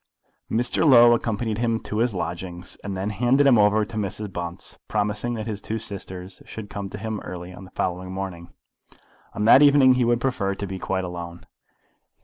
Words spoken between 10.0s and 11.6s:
would prefer to be quite alone.